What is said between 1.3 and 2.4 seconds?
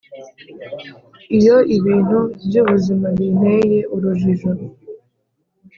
iyo ibintu